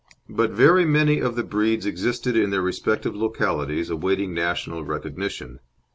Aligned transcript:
But 0.31 0.49
very 0.49 0.83
many 0.83 1.19
of 1.19 1.35
the 1.35 1.43
breeds 1.43 1.85
existed 1.85 2.35
in 2.35 2.49
their 2.49 2.63
respective 2.63 3.15
localities 3.15 3.91
awaiting 3.91 4.33
national 4.33 4.83
recognition. 4.83 5.59